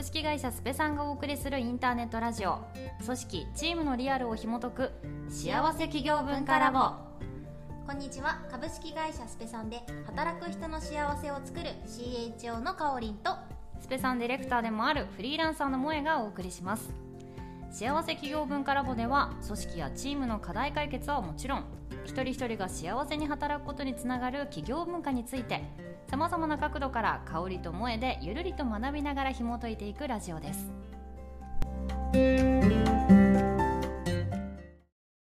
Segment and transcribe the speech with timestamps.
[0.00, 2.60] 株式会社スペさんがお送りするインターネットラジオ。
[3.04, 4.92] 組織チームのリアルを紐解く。
[5.28, 6.92] 幸せ企業文化ラボ。
[7.86, 8.42] こんにちは。
[8.50, 13.32] 株式会社スペさんで働く人の幸せを作る CHO のかおりんと
[13.78, 16.94] スペさんディレクターでもあるフリーランサーの萌えがお送りします。
[17.70, 21.64] 幸せ企業文化ラボでは組織やチームの課題解決はもちろん
[22.06, 25.62] 一人一人が幸せに働くことにつながる企業文化について
[26.10, 30.68] さまざまな角度から香りと萌えでゆるりと学びながら紐解いていくラジオです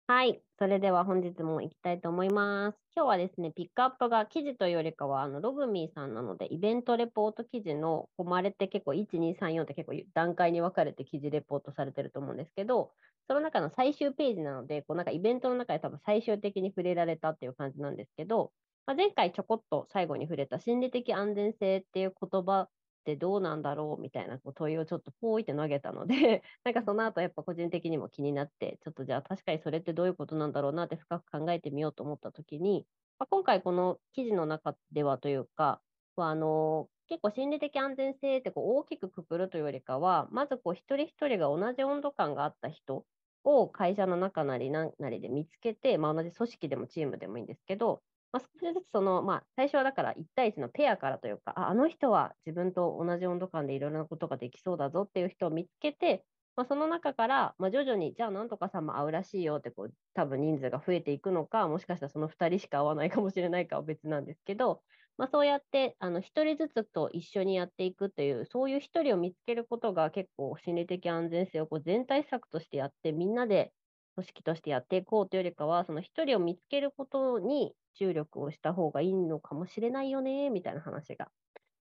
[0.08, 0.40] はい。
[0.60, 2.78] それでは本日も行きたいと思います。
[2.96, 12.92] 今日はですね、ピックアップが記事というよりかは、あのログミーさんなので、イベントレポート記事の、こまれって結構1、2、3、4って結構段階に分かれて記事レポートされてると思うんですけど、
[13.28, 18.52] その中の最終ページなので、こうなんかイベントの中で多分最終的に触れられたっていう感じなんですけど、
[18.86, 22.70] まあ、前回ちょこっと最後に触れた心理的安全性っていう言葉っ
[23.06, 32.88] てどうなんだろうみたいなこう問いをちょっとポーイって投げたので、 なんかその後やっぱ個人的にも気になって、ちょっとじゃあ確かにそれってどういうことなんだろうなって深く考えてみようと思ったときに、
[33.20, 35.82] まあ、今回この記事の中ではというか、
[36.16, 43.06] はあの結構心理的安全性ってこう大きくくくるというよりかは、まずこう一人一人が同じ温度感があった人
[43.44, 48.02] を会社の中なりなんなりで見つけて、まあ、同じ組織でもチームでもいいんですけど、
[48.36, 56.26] まあ、少しずつその、まあ、最初はだから1対1のペアからというか、ああの人は自分と同じ温度感でいろいろなことができそうだぞっていう人を見つけて、
[56.58, 64.84] まあ、その中から、まあ、徐々に、じゃあなんとかさんも会うらしいよってこう、多分人数が増えていくのか、もしかしたらその2人しか会わないかもしれないかは別なんですけど、
[65.18, 73.74] まあ、そうやってあの1人ずつと一緒にやっていくという、そういう1人を見つけることが結構心理的安全性をこう全体策としてやって、みんなで
[74.16, 81.32] 組織としてやっていこうというよりかは、その1人を見つけることに注力をした方がいいのかもしれないよね、みたいな話が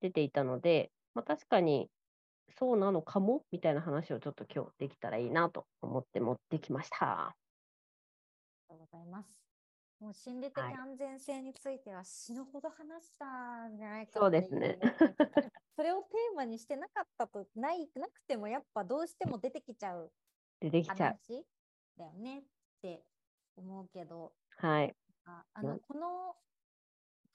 [0.02, 1.90] 出ていたので、まあ、確かに
[2.58, 7.36] そうなのかもみたいな話をちょっと今日できたらいいなと思って持ってきました。
[8.70, 9.40] ありがとうございます。
[10.00, 14.80] もう心理的はい安全性については死ぬほど話したんじゃないかそうですね
[15.76, 20.14] それをテーマにしてなかったとないなくてもやっぱどうしても出てきちゃう
[20.62, 21.20] 出てきちゃう。
[22.04, 22.44] 話だよねっ
[22.82, 23.04] て
[23.58, 24.96] 思うけどはい。
[25.26, 26.36] ああのうんこの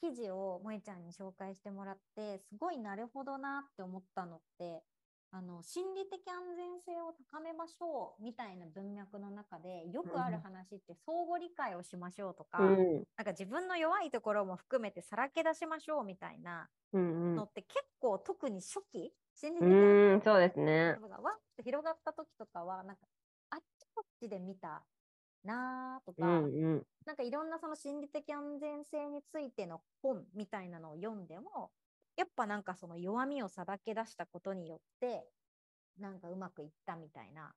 [0.00, 4.82] 記事を萌ちゃんに紹介してもらってすごいなるほどなって思ったのって
[5.30, 13.04] あの心理的安全性を高めましょうみたいな文脈の中でよくあるうん話って相互理解をしましょうとか、うん。
[13.16, 21.00] なんか自分の弱いところも含めてさらけ出しましょうみたいなのって結構特に初期心理う的安ーん、そうですね。
[21.08, 23.02] がわっと広がった時とかはなんか
[24.26, 24.82] ちで見た
[25.44, 26.82] なーとうか、んうん。
[27.06, 31.70] なんかいろんなその心理的安全性についての本みたいなのを読んでも
[32.16, 35.24] やっぱなんかその弱みをさらけ出したことによって
[35.98, 37.52] なんかうまくいったみたいな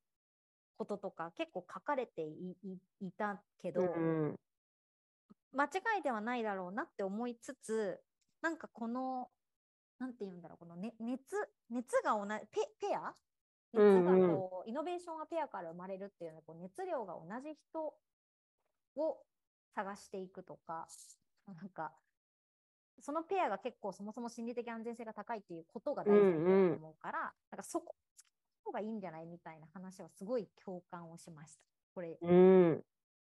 [0.78, 4.36] こととか結構書かれていたけど、うん
[5.54, 5.70] 間違
[6.02, 8.00] いではないだろうなって思いつつ
[8.42, 9.30] なんかこの
[9.98, 11.36] なんて言うんだろうこの、ね、熱
[11.72, 13.14] 熱が同じペペア
[13.74, 17.96] 熱がうんうんこう、イノベーションがペアから生まれるっていうのはこう熱量が同じ人
[18.98, 19.26] を
[19.76, 20.88] 探していくとか
[21.46, 21.96] なんか
[23.00, 27.20] そのペアが結構そもそも心理的安全性が高いっていうことが大前提だと思うから、
[27.52, 28.30] なんかそこつけ
[28.64, 31.62] た方がいいんじゃないみたいな話はすごい共感をしました。
[31.94, 32.84] これうん。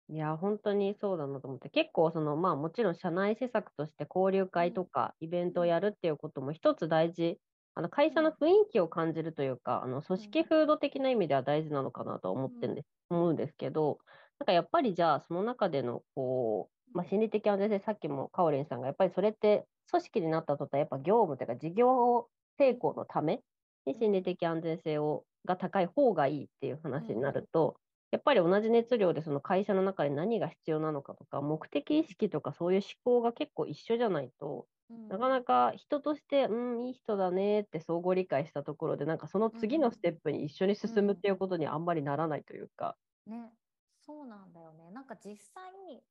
[0.08, 7.40] いや、本当にそうだなと思って、結構その、まあもちろん社内施策として交流会とかイベントをやるっていうことも一つ大事、
[7.74, 13.98] あの会社の雰囲気を感じるというか、あの組織風土的な意味では大事なのかなと思ってんです、思うんですけど、
[14.38, 22.28] なんかやっぱりじゃあその中でのこう、まあ、心理的安全性、さっきもかおりんさんがやっぱりそれって組織になった途端やっぱ業務というか事業
[22.58, 23.40] 成功のため
[23.86, 27.76] に心理的安全性をが高い方がいいっていう話になると、
[28.10, 34.66] やっぱり同じ熱量でその会社の中で何が必要なのかとか、目的意識とかそういう思考が結構一緒じゃないと、
[35.08, 42.96] なかなか人として、うん、いい人だねって相互理解したところで、なんかその次のステップに一緒に進むっていうことにあんまりならないというか。
[43.26, 43.52] ね、
[44.00, 44.90] そうなんだよね。
[44.90, 46.02] なんか実際に、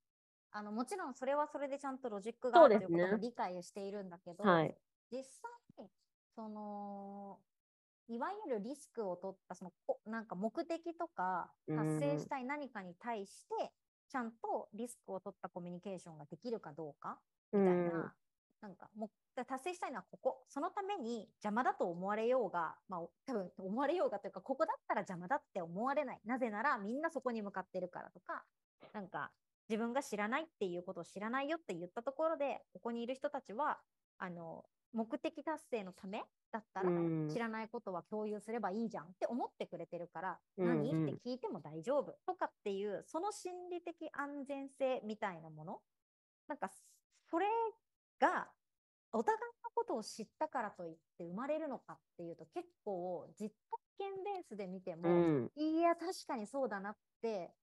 [0.52, 4.76] あのもちろんそれはそれでちゃんとロジックがあるということも理解をしているんだけど、はい。
[5.12, 5.90] 実際に
[6.36, 7.40] その
[8.08, 13.72] いわゆるリスクを取ったそのこなんか目的とかうん達成したい何かに対して
[14.10, 17.20] ちゃんとリスクを取ったコミュニケーションができるかどうか
[17.54, 18.12] みたいな、うん
[18.62, 20.44] なんかもだ達成したいのはここ。
[20.50, 26.20] そのために邪魔だと思われようが、まあ、多分思われようがというかここだったら邪魔だって思われない。
[26.26, 28.44] なぜならみんなそこに向かってるからとか
[28.94, 29.32] なんか
[29.70, 33.80] 自分が知らないっていうことを知らないよって言ったところでここにいる人たちは
[34.18, 37.30] あの目的達成のためだったら、うん。
[37.32, 40.78] 知らないことは共有すればいいじゃんって思ってくれてるから、うんうん。
[40.94, 45.80] 何って聞いても大丈夫とかっていうその心理的安全性みたいなもの。
[46.48, 46.72] なんか
[47.30, 47.46] それ
[48.20, 48.52] が
[49.12, 53.50] お互いのことを知ったからといって生まれるのかっていうと結構実
[53.98, 55.10] 体験ベースで見ても、う
[55.46, 55.52] ん。
[55.56, 57.56] いや確かにそうだなって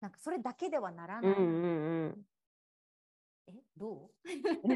[0.00, 2.24] なんかそれだけではならない、うんうんうん。
[3.46, 4.10] えどう？
[4.64, 4.70] い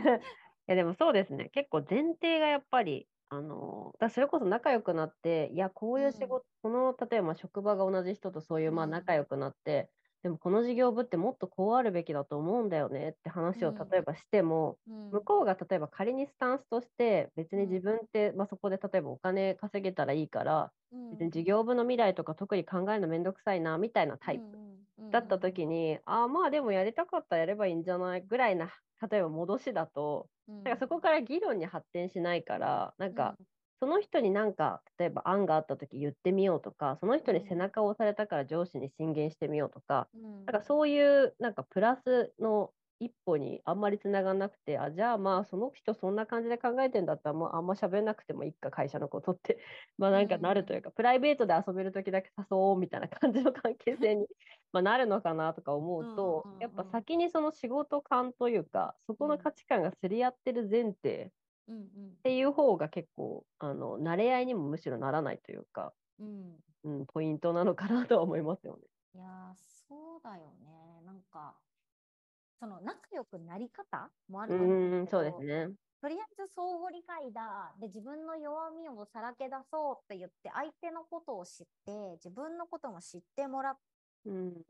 [0.67, 1.51] やでもそうですね。
[1.51, 9.91] 結構前提がやっぱり、あの、だそれこそ仲良くなって、いや、こういう仕事、この、例えば職場が同じ人とそういう、まあうん仲良くなって、
[10.23, 15.13] でもこの事業部ってもっとこうあるべきだと思うんだよねって話をうん例えばしても、うん。
[15.13, 17.67] 向こうが例えば仮にスタンスとして、別にうん。
[17.67, 24.45] 自分って、まあそこで例えばお金稼げたらいいから、うん別に事業部の未来とか特に考えるのめんどくさいな、みたいなタイプ。
[25.11, 28.73] だった時に、ああまあでもやりたかったらやればいいんじゃないぐらいな
[29.11, 33.13] 例えば戻しだとになんかそこから議論に発展しないからなん。
[33.13, 33.37] か
[33.83, 40.07] その人になんか例えば案があった時言ってみようとかその人に背中を押されたから上司に進言してみようとか
[40.47, 42.71] なんかそういうなんかプラスの
[43.01, 49.59] 一歩にあんまりつながんなくてあじゃあまあその人そんな感じで考えてんだったらもうあんま喋んなくてもいいか会社のことって。
[49.99, 54.29] まあなんかなるというか、プライベートで遊べる時だけ誘おうみたいな感じの関係性に
[54.73, 56.63] まあなるのかなとか思うと、うんうんうん。
[56.63, 61.33] やっぱ先にその仕事感というかそこの価値観がすり合ってる前提うんうん
[61.69, 66.65] っていう方が結構あの慣れ合いにもむしろならないというか、うん。
[66.85, 68.83] うん、ポイントなのかなとは思いますよね。
[69.15, 71.03] いやーそうだよね。
[71.03, 71.63] なんか
[72.61, 75.75] その仲良くなり方もあうるうんそうですね。
[76.01, 77.75] とりあえず相互理解だ。
[77.79, 83.81] で自分の弱みをさらけ出そうって言って相手のことを知って自分のことも知ってもらっ
[84.25, 84.65] うん。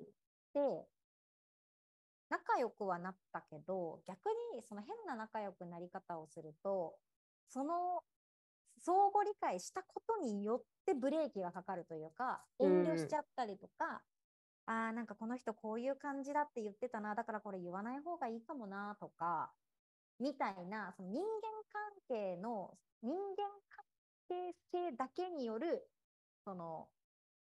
[0.52, 0.88] て
[2.32, 4.20] 仲良くはなったけど逆
[4.54, 6.94] にその変な仲良くなり方をすると
[7.50, 8.00] その
[8.78, 14.00] 相互理解したことによってブレーキがかかるというか遠慮しちゃったりとか、
[14.66, 19.52] あーなんかこの人こういう感じだって言ってたなだからこれ言わない方がいいかもなとか
[20.18, 21.24] みたいなその人間
[21.70, 22.70] 関係の
[23.02, 23.84] 人間関
[24.28, 25.86] 係性だけによる
[26.44, 26.86] その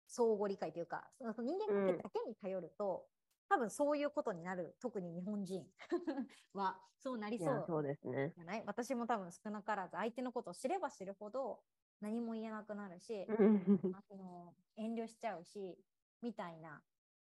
[0.09, 3.07] 相互理解というかその人間関係だけに頼ると、
[3.49, 4.77] 多分そういうことになる。
[4.81, 5.67] 特に日本人
[6.55, 7.65] はそうなりそう。
[7.67, 8.33] そうですね。
[8.37, 8.65] じゃない？
[8.67, 11.63] 私も多分少なからず相手のことを知れば知るほど
[12.01, 13.93] 何も言えなくなるし、うん。
[13.95, 15.79] あの遠慮しちゃうし
[16.23, 16.83] みたいな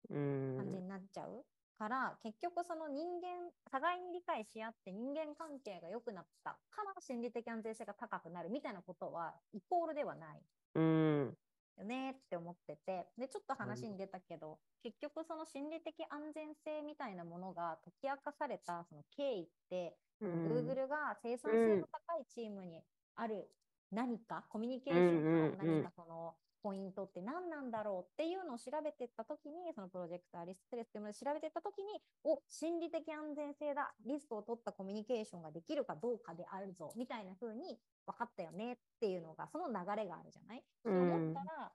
[0.09, 0.57] うん。
[0.57, 1.45] 感じになっちゃう
[1.77, 10.41] から、結局その人間互いに理解し合って人間関係が良くなったから心理的安全性が高くなるみたいなことはイコールではない。
[10.75, 11.37] うん
[11.77, 20.47] よねって思っててでちょっと話に出たけど、結局その心理的安全性みたいなものが解き明かされたその経緯って、うん。
[20.47, 22.81] Google が生産性の高いチームに
[23.15, 23.49] ある
[23.91, 26.35] 何か、コミュニケーションの何かその
[26.65, 37.77] ポイントって何なんだろうっていうのを調べていったときに、そのプロジェクトアリストレスっていうのを調べていったときに、お、心理的安全性だ、リスクを取ったコミュニケーションができるかどうかであるぞ、みたいな風に
[38.07, 40.57] 分かったよねっていうのが、その流れがあるじゃない？
[40.57, 41.71] って思ったら、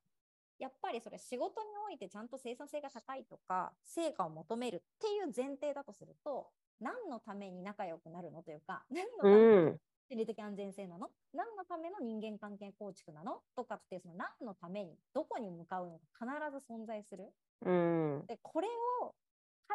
[0.58, 6.50] やっぱりそれ仕事においてちゃんと生産性が高いとか、成果を求めるっていう前提だとすると、
[6.80, 11.08] 何のために仲良くなるのというか、何のためにうん心理的安全性なの？
[11.32, 13.42] 何のための人間関係構築なの？
[13.54, 17.32] とかってその何のためにどこに向かうのか必ず存在する？
[17.64, 18.66] うんでこれ
[19.02, 19.14] を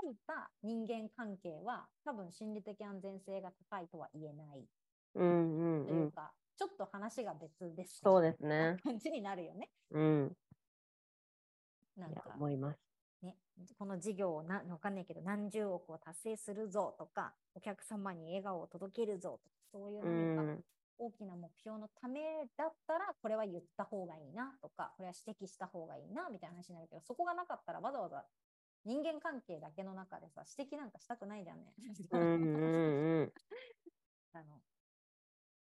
[0.03, 4.67] 書いた人間関係は多分心理的安全性が高いとは言えない
[5.15, 8.75] うんうんというか、ちょっと話が別ですそうですね。
[8.83, 9.69] 感じになるよね。
[9.91, 10.38] うん
[11.95, 12.84] なんか思います。
[13.57, 20.63] ね、この事業をなわかんないけど何十億を達成するぞとかお客様に笑顔を届けるぞとかそういう
[20.97, 22.21] 大きな目標のため
[22.57, 28.24] だったらこれは言った方がいいなとかこれは指摘した方がいいなみたいな話になるけどそこがなかったらわざわざ
[28.85, 31.74] 人間関係だけの中でさ指摘なんかしたくないじゃんね。
[34.33, 34.62] あの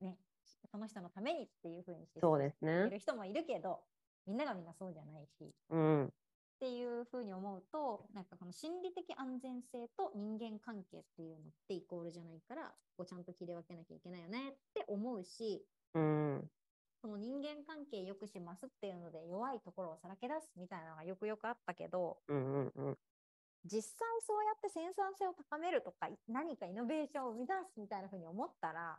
[0.00, 0.18] ね
[0.70, 2.20] その人のためにっていうふうにして。
[2.90, 3.82] る人もいるけど
[4.26, 5.54] みんながみんなそうじゃないし。
[5.70, 6.12] うん
[6.58, 16.50] っていうふうに思うと、なんかこの心理的安全性と人間関係っていうのってイコールじゃないから、こうちゃんと切り分けなきゃいけないよねって思うし、うん。
[17.00, 22.98] その人間関係良くしますっていうので弱いところをさらけ出すみたいなのがよくよくあったけど、うんうんうん。
[23.64, 28.98] 実際そうやって生産性を高めるとか、何かイノベーションを生み出すみたいなふうに思ったら、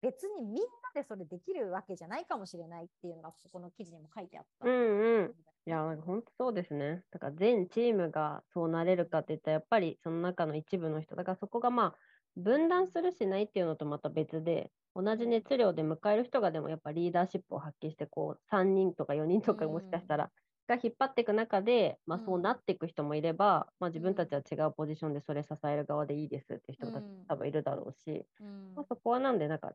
[0.00, 0.62] 別にみんな
[0.94, 4.66] でそれできるわけじゃないかもしれないっていうのがここの記事にも書いてあった。
[4.66, 5.34] うんうん
[5.68, 7.04] いや、なんか本当そうですね。
[7.10, 11.98] だから全チームがそうなれるかって言ったら、やっぱりその中の一部の人、だからそこがまあ、
[12.36, 20.32] 分断するしないっていうのとまた別で、同じ熱量で迎える人がでもやっぱリーダーシップを発揮して、こう、3人とか4人とかもしかしたら、
[20.68, 28.74] が引っ張っていく中で、まあ、そうなっていく人もいれば、まあ、自分たちは違うポジションでそれ支える側でいいですっていう人た多分いるだろうし、うん。
[28.74, 29.74] まあ、そこはなんで、なんか、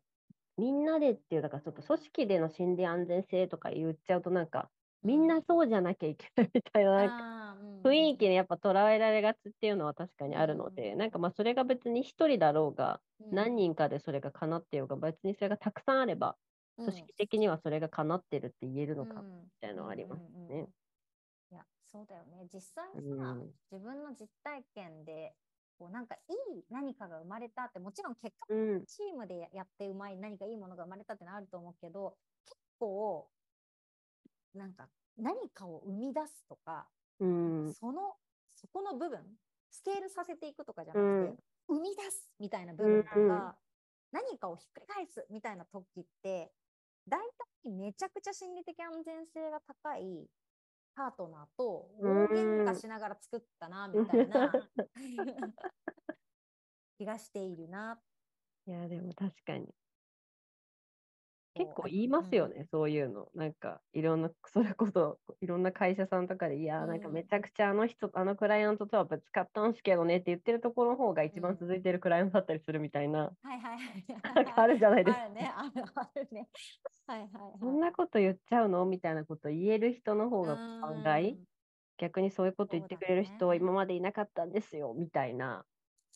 [0.58, 4.72] みんなでっていう、だからちょっと組織での心理安全性とか言っちゃうと、なんか、
[5.04, 13.36] みんなそうじゃなきゃいけないみたいな、うん雰囲気にやっぱ捉えられがちっていうのは確かにあるので、なんかまあそれが別に一人だろうが、うん。
[13.36, 16.38] 何人かでそれが叶ってようが、別にそれがたくさんあれば、
[16.78, 16.86] うん。
[16.86, 19.50] 組織的にはそれが叶ってるって言えるのかみうん。
[19.62, 20.70] たいなのはありますうんうんうんね。
[21.52, 22.48] いや、そうだよね。
[22.54, 23.54] 実際さ、うん。
[23.72, 25.38] 自分の実体験で、
[25.78, 26.20] こうなんかい
[26.60, 33.33] い何かが生まれたって、もちろん結果、うん、チームでやってうまい何かいいものが生まれたってのはあると思うけど、結構、
[34.54, 36.88] なんか何かを生み出すとか、
[37.20, 38.16] うん、その、
[38.50, 39.20] そこの部分、
[39.70, 43.54] スケールさせていくとかじゃなくて、生み出すみたいな部分とか、うんうん
[44.14, 46.52] 何かをひっくり返すみたいな時って、
[47.10, 47.20] 大
[47.64, 50.30] 体めちゃくちゃ心理的安全性が高い
[50.96, 54.52] パートナーと大喧嘩しながら作ったな、みたいな
[56.98, 58.00] 気がしているな。
[58.68, 59.74] いや、でも確かに。
[61.56, 63.30] 結構言いますよね、そういうの。
[63.36, 74.06] なんか、いろんな、 それこそ、いろんな会社さんとかで、いやー、なんかうんめちゃくちゃあの人、あのクライアントとはぶつかったんすけどねって言ってるところの方が一番うん続いてるクライアントだったりするみたいな、はいはいはい。
[74.36, 75.24] なんかあるじゃないですか。
[75.24, 76.50] あるね、あるあるね。
[77.08, 77.54] はいはいはい。
[77.60, 78.86] そんなこと言っちゃうの？
[78.86, 81.40] みたいなこと言える人の方が案外、
[81.98, 85.66] 逆にそういうこと言ってくれる人は今までいなかったんですよ、みたいなの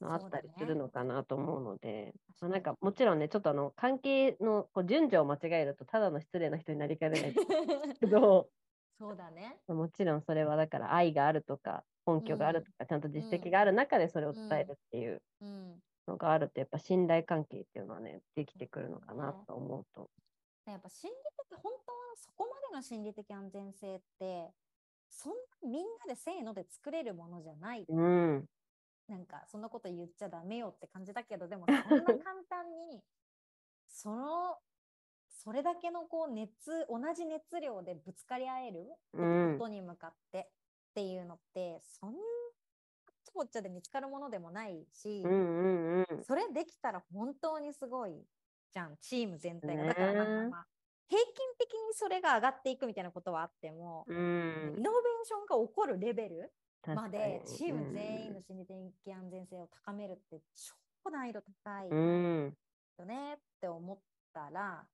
[0.02, 7.34] あったりするのかなと思うので、まあなんかもちろんね、ちょっとあの関係のこう順序を間違えると、ただの失礼な人になりかねない
[8.00, 8.50] けど、
[9.00, 9.58] そうだね。
[9.68, 15.80] もちろんそれはだから愛があるとか、根拠があるとか、ちゃんと実績がある中でそれを伝えるっていううん。
[16.08, 20.10] のがあると、やっぱ信頼関係っていうのはね、できてくるのかなと思うと。
[20.66, 21.16] やっぱ心理
[21.50, 24.52] 的、本当はそこまでの心理的安全性って、
[25.10, 27.86] そんなみんなでせーので作れるものじゃない。
[27.88, 28.46] うん、
[29.08, 32.18] なんか、そんなこと言っちゃダメよって感じだけど、でもそんな簡
[32.50, 33.02] 単に、
[33.88, 34.58] その、
[35.30, 42.18] それだけのこう熱、同じ熱量でぶつかり合えるうんことに向かってっていうのって、そんな
[43.24, 46.24] ちぼっちゃで見つかるものでもないし、うん、うん、うん。
[46.24, 48.26] それできたら本当にすごい
[48.74, 49.84] じゃん、チーム全体が。
[49.84, 50.68] ねだからなんかまあ、
[51.08, 56.52] 平均的にそれが上がっていくみたいなことはあっても、うんイノベーションが起こるレベル
[56.86, 57.58] までに。
[57.58, 60.42] チーム全員の心理的安全性を高めるって
[61.04, 62.58] 超難易度高いうん、
[62.98, 63.98] よねって思っ
[64.34, 64.86] たら、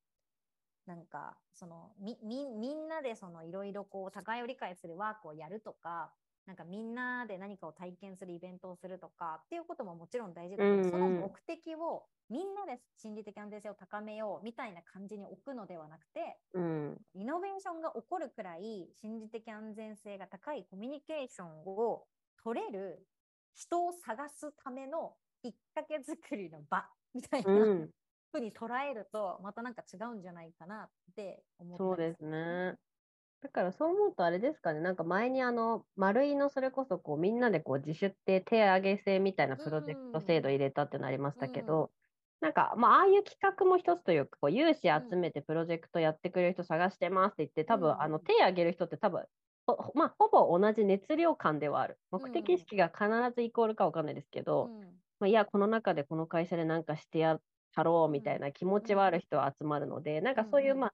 [0.85, 6.11] なんかそのみみみんなでそのいろいろこう互いを理解するワークをやるとか
[6.45, 22.05] なんかみんなで何かを体験するイベントをするとかっていうことももちろん大事だけど、うんうんその目的をみんなで心理的安全性を高めようみたいな感じに置くのではなくてうん、イノベーションが起こるくらい心理的安全性が高いコミュニケーションを
[22.43, 23.05] 取れる
[23.53, 27.89] 人を探すためのきっかけ作りの場 みたいな、うん。
[28.31, 32.75] ふうに捉えるとまたなんか違うんじゃないかなって思ったそうですね。
[33.43, 41.91] だからそう思うとあれですかね、なんか前にあの、丸いのそれこそこうみんなでこう自主って手上げ制みたいなプロジェクト制度入れたってなりましたけど、
[42.39, 49.25] なんかまあああいう企画も一つというか、こう有志集めてプロジェクトやってくれる人探してますって言って、多分うんあの手上げる人って多分、
[49.93, 51.99] まあ、ほぼ同じ熱量感ではある。
[52.11, 55.01] 目的意識が必ずイコールかわかんないですけど、うん。
[55.19, 57.39] まあ、いや、この中でこの会社で何かしてや
[57.77, 60.81] ろうみたいな気持ちはある人は集まるので、なんかそういう、うんうん。
[60.81, 60.93] まあ、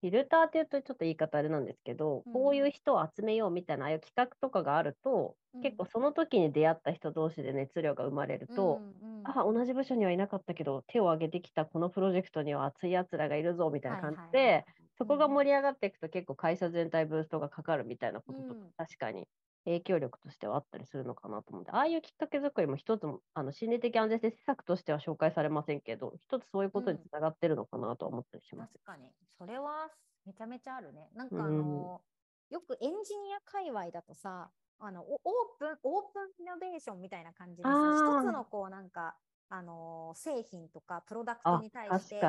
[0.00, 2.32] フィルターっていうとちょっと言い方あれなんですけど、うん。
[2.32, 5.62] こういう人を集めようみたいな、ああいう企画とかがあると、うん。
[5.62, 14.64] 結構その時に出会った人同士で熱量が生まれると、うんうんあ、同じ部署にはいなかったけど、手を挙げてきたこのプロジェクトには熱い奴らがいるぞみたいな感じで、はいはいはい
[14.98, 18.72] そこが盛り上がっていくと結構会社全体ブーストがかかるみたいなこととか、うん。
[18.78, 19.28] 確かに
[19.66, 28.72] 影響力としてはあったりするのかなと思って、ああいうきっかけ作りも一つもあの心理的安全性施策としては紹介されませんけど、一つそういうことにつながってるのかなとは思ったりします。
[28.84, 29.12] 確かに。
[29.38, 29.90] それは
[30.24, 31.10] めちゃめちゃあるね。
[31.14, 32.02] なんかうんあの、
[32.50, 35.20] よくエンジニア界隈だとさあのおオー
[35.58, 39.16] プンオープンイノベーションみたいな感じでさ一つのこうなんか
[39.48, 42.20] あの製品とかプロダクトあに対して。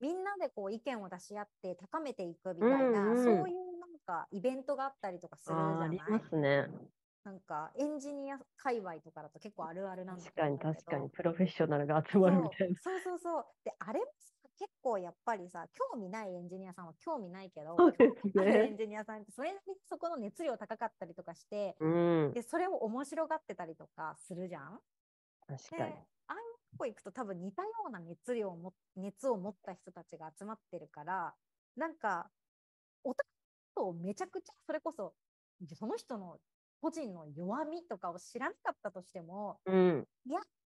[0.00, 3.24] みんなでこう意見を出し合って高めていくみたいな、うんうん。
[3.24, 3.69] そういう
[4.10, 6.66] かイベントがあったりとかするじゃあーありないますね。
[7.22, 12.80] なんかエンジニア界隈とかだと結構あるあるなんだ確かに確かに、プロフェッショナルが集まるみたいな。
[12.80, 13.44] そうそうそう。
[13.64, 18.76] で、あれもさ、結構やっぱりさ、興味ないエンジニアさんは興味ないけど、そうです興味あるエねン。
[18.76, 24.80] ジニアさんってそれなりにそこの熱量高かったりとかして、うん、で、それを面白がってたりとかするじゃん？
[25.48, 25.94] で、確かに。
[26.28, 26.40] ああいう
[26.78, 31.34] 個行くと多分似たような熱量をも熱を持った人たちが集まってるから
[31.76, 32.30] なんか
[33.04, 33.29] お互
[33.80, 35.12] いとめちゃくちゃそれこそ
[35.74, 36.36] その人の
[36.80, 40.06] 個人の弱みとかを知らなかったとしてもうん。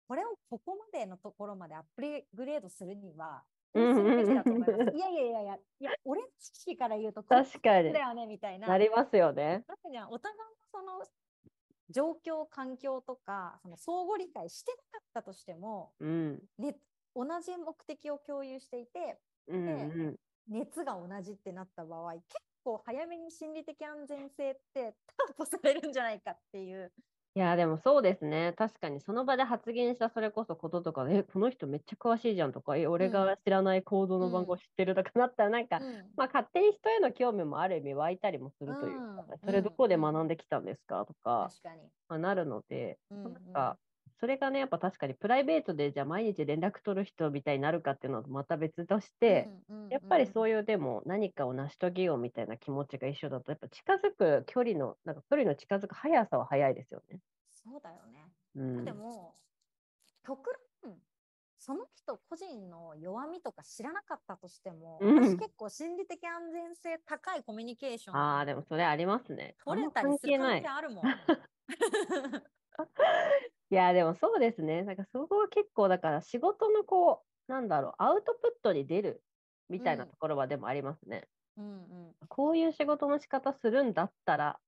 [0.07, 2.01] これをここまでのところまでアップ
[2.33, 3.43] グレードするには
[3.75, 7.99] いやいやいやいやいや俺の知識から言うと確かにだ。
[7.99, 8.67] よねみたいな。
[8.67, 9.63] なりますよね。
[9.67, 11.05] なんかじゃあお互いのその
[11.91, 16.39] 状況環境とかその相互理解してなかったとしても、うん。
[16.57, 16.75] ね、
[17.15, 19.73] 同じ目的を共有していてうんう
[20.09, 20.15] ん。
[20.47, 22.23] 熱が同じってなった場合結
[22.69, 26.91] 構早めに心理的安全性って担保されるんじゃないかっていう。
[27.35, 28.53] いや、でもそうですね。
[28.57, 41.89] 確かにその場で発言したそれこそこととかで、え、この人めっちゃ詳しいじゃんとか、え、俺が知らないコードの番号知ってるとかなったら、なんか、うんまあ勝手に人への興味もある意味湧いたりもするというか、うんそれどこで学んできたんですかとか、確かに。
[42.09, 43.77] まあ、なるので、うんなんか、
[44.19, 49.49] それがね、やっぱ確かにプライベートでじゃあ毎日連絡取る人みたいになるかっていうのとまた別として、
[49.89, 57.19] やっぱりそういうでも何かを成し遂げようみたいな気持ちが一緒だと、やっぱ近づく距離の、なんか距離の近づく速さは速いですよね。
[57.49, 58.25] そうだよね。
[58.55, 58.85] うん。
[58.85, 59.35] でも
[60.25, 60.51] 極
[60.83, 60.97] 論
[61.57, 69.55] その人個人の弱みとか知らなかったとしても、うん私結構心理的安全性高いコミュニケーションああ、でもそれありますね。
[69.65, 70.67] 取れたりする可能性。
[70.67, 71.03] あるもん。
[73.71, 74.81] いや、でもそうですね。
[74.83, 79.23] なんかそこは結構だから仕事のこう、なんだろう、アウトプットに出る
[79.69, 81.29] みたいなうんところはでもありますね。
[81.57, 84.59] うんうん、こういう仕事の仕方するんだったら、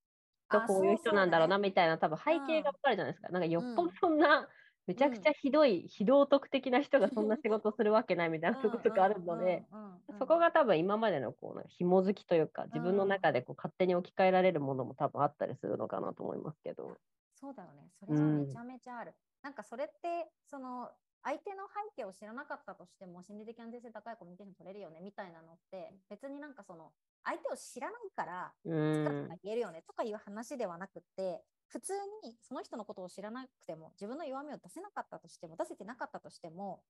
[0.44, 3.30] きっとあこういう人なんだろうなそみたいな多分背景うんがわかるじゃないですか。
[3.30, 4.50] なんかよっぽうんどそんな、
[4.88, 17.00] めちゃくちゃひどい、非道徳的な人がそんな仕事するわけないみたいなとことかあるので、うんうんうんうんそこが多分今までのこうなんか紐づきというか、自分の中でこう勝手に置き換えられるものも多分あったりするのかなと思いますけど。
[17.42, 17.90] そうだよね。
[18.00, 19.16] それはめちゃめちゃある。
[19.42, 20.92] なんかそれって、その、
[21.24, 29.38] 相手の背景を知らなかったとしても、心理的安全性高いコミュニケーション取れるよねみたいなのって、別になんかその、相手を知らないから、う使んったら。
[29.44, 36.84] 言えるよねとかいう話ではなくって、普通にその人のことを知らなくても、自分の弱みを出せなかったとしても、出せてなかったとしても、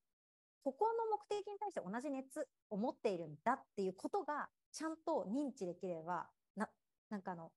[0.63, 6.69] ここの目的に対して同じ熱を持っているんだっていうことが、ちゃんと認知できれば、な、
[7.09, 7.51] なんかあの、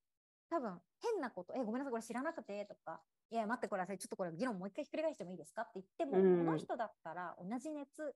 [0.51, 5.63] 多分変なこと、え、ごめんなさい、これ知らなくてとか、いや、待ってください、ちょっとこれ議論もう一回ひっくり返してもいいですか？
[5.63, 6.39] って言っても、うん。
[6.45, 8.15] この人だったら同じ熱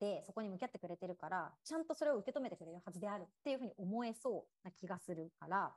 [0.00, 5.76] でそこに向き合ってくれてるから、ちゃんとそれを受け止めてくれるはずであるっていうふうに思えそうな気がするから、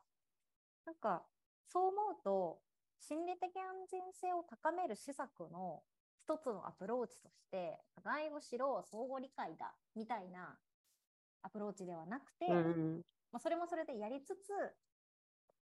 [0.85, 1.25] なんか、
[1.67, 2.61] そう思うと、
[2.99, 5.83] 心理的安全性を高める施策の
[6.15, 10.57] 一つのアプローチとして、互いを知ろう、相互理解だ、みたいな
[11.41, 13.01] アプローチではなくて、うん。
[13.31, 14.51] まあ、それもそれでやりつつ、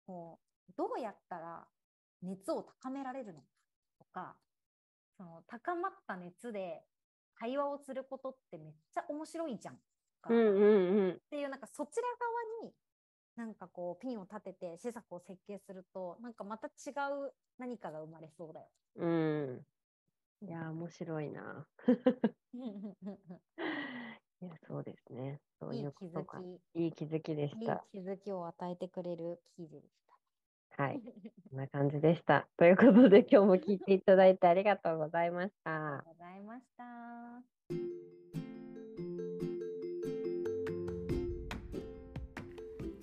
[0.06, 1.68] こう、どうやったら
[2.22, 3.48] 熱を高められるのか
[4.00, 4.36] とか、
[5.18, 6.82] その高まった熱で
[7.36, 9.76] 会話をすることってめっちゃ面白いじゃん。
[9.76, 9.82] と
[10.22, 11.12] かうんうんうん。
[11.12, 12.04] っていう、なんかそちら
[12.64, 12.74] 側に、
[13.36, 16.92] なんかこう、ピンを立てて施策を設計すると、なんかまた違
[17.28, 18.68] う何かが生まれそうだよ。
[18.96, 19.66] うん。
[20.42, 21.68] いや、面白いな。
[24.42, 25.40] いや、そうですね。
[25.60, 26.42] そういいいう気づことか。
[26.74, 27.86] き、いい気づきでしいいた。
[27.92, 29.88] 気づきを与えてくれる記事でし
[30.78, 30.84] た。
[30.84, 31.02] はい。
[31.52, 32.48] こんな感じでした。
[32.58, 36.04] ということで、今日も聞いていただいてありがとうございましありがた。
[36.04, 37.44] とうございました。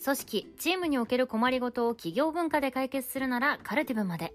[0.04, 4.32] 組織チームにおける困りごとを企業文化で解決するならカルティブまで